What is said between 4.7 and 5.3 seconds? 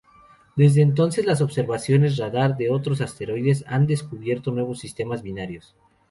sistemas